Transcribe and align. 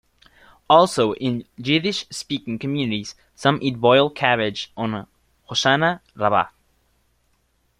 Also 0.67 1.13
in 1.13 1.45
Yiddish-speaking 1.57 2.57
communities, 2.57 3.13
some 3.35 3.59
eat 3.61 3.79
boiled 3.79 4.15
cabbage 4.15 4.71
on 4.75 5.05
Hoshanah 5.47 5.99
Rabbah. 6.15 6.49